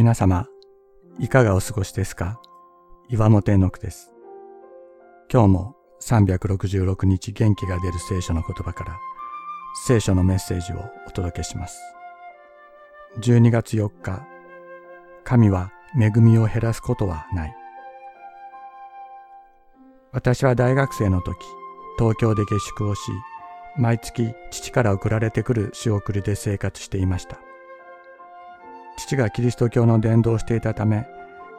[0.00, 0.46] 皆様、
[1.18, 2.40] いかがお過ごしですか？
[3.10, 4.14] 岩本絵の句です。
[5.30, 8.98] 今日も366日元気が出る聖書の言葉から
[9.84, 10.76] 聖書のメッセージを
[11.06, 11.78] お届けします。
[13.18, 14.26] 12月4日、
[15.22, 15.70] 神は
[16.00, 17.54] 恵みを減らすことはない。
[20.12, 21.36] 私は大学生の時、
[21.98, 23.02] 東京で下宿をし、
[23.76, 27.38] 毎月父から送られてくる仕送りで生活していました。
[29.00, 31.06] 父がキリスト教の伝道をしていたため、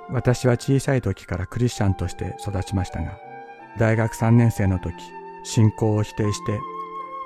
[0.09, 3.17] 私は小さい時からクリスチャンとして育ちましたが、
[3.79, 4.93] 大学3年生の時、
[5.43, 6.59] 信仰を否定して、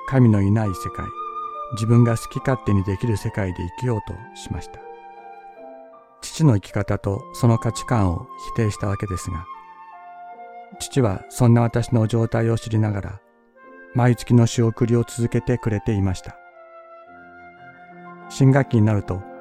[0.08, 1.04] 神のいない世界、
[1.72, 4.80] 自分が好き勝手にできる世界で生きようとしました。
[6.22, 9.44] 父の生き方とその価値観を否定したわけですが、
[10.78, 13.20] 父はそんな私の状態を知りながら、
[13.94, 16.36] 毎月の仕送りを続けてくれていました。
[18.30, 19.35] 新学期になると、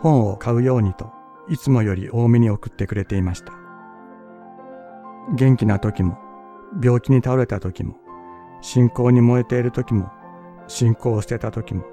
[0.00, 1.12] 本を買うようにと
[1.48, 3.52] いつもより多めに送ってくれていました。
[5.34, 6.18] 元気な時も、
[6.82, 7.96] 病気に倒れた時も、
[8.60, 10.10] 信仰に燃えている時も、
[10.68, 11.84] 信仰を捨てた時も、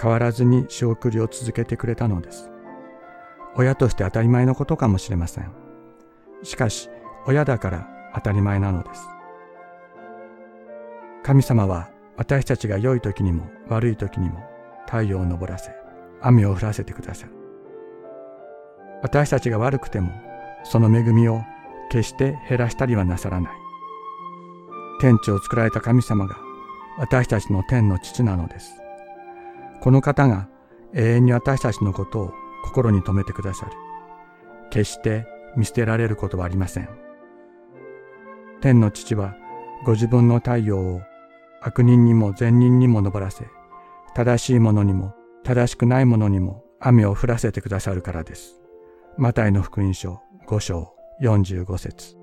[0.00, 2.50] 変わらずに仕送りを続けてくれたのです。
[3.56, 5.52] 親として当たり前のことかもしれません。
[6.42, 6.88] しかし、
[7.26, 9.06] 親だから当たり前なのです。
[11.22, 14.40] 神様は私たちが良い時にも悪い時にも
[14.86, 15.72] 太陽を昇らせ、
[16.20, 17.32] 雨を降らせてくださる。
[19.02, 20.10] 私たちが悪くても、
[20.64, 21.42] その恵みを
[21.90, 23.52] 決して減らしたりはなさらない。
[25.00, 26.36] 天地を作られた神様が
[26.98, 28.72] 私たちの天の父なのです。
[29.80, 30.48] この方が
[30.94, 32.32] 永遠に私たちのことを
[32.64, 33.72] 心に留めてくださる。
[34.70, 36.88] 決して見捨てられることはありません。
[38.60, 39.36] 天の父は
[39.84, 41.00] ご自分の太陽を
[41.62, 43.46] 悪人にも善人にも昇らせ、
[44.14, 45.14] 正しいものにも
[45.48, 48.60] 正しくないものにも雨を降らせてくださるからです。
[49.16, 52.17] マタイの福音書5章45節